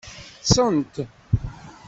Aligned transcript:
Ṭṭṣent. 0.41 0.95